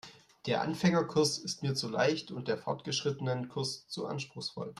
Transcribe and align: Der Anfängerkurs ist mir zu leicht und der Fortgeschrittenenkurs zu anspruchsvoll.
Der 0.47 0.63
Anfängerkurs 0.63 1.37
ist 1.37 1.61
mir 1.61 1.75
zu 1.75 1.87
leicht 1.87 2.31
und 2.31 2.47
der 2.47 2.57
Fortgeschrittenenkurs 2.57 3.87
zu 3.87 4.07
anspruchsvoll. 4.07 4.69